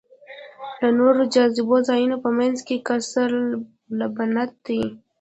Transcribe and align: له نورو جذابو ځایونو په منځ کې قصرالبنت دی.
له 0.81 0.89
نورو 0.99 1.21
جذابو 1.33 1.77
ځایونو 1.87 2.17
په 2.23 2.29
منځ 2.37 2.57
کې 2.67 2.83
قصرالبنت 2.87 4.51
دی. 4.65 4.81